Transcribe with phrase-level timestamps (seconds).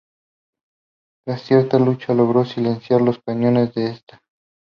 [1.27, 4.19] Tras cierta lucha, logró silenciar los cañones de esta.